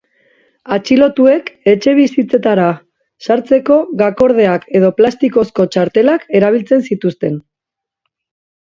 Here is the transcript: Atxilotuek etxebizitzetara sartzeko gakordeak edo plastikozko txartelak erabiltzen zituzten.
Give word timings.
Atxilotuek 0.75 1.51
etxebizitzetara 1.73 2.69
sartzeko 3.27 3.79
gakordeak 4.01 4.69
edo 4.81 4.91
plastikozko 5.03 5.69
txartelak 5.77 6.31
erabiltzen 6.41 6.85
zituzten. 6.91 7.43